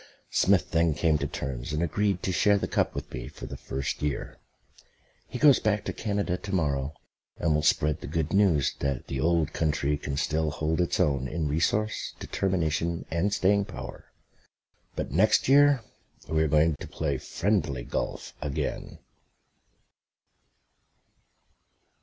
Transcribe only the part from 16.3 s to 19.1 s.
are going to play friendly golf again.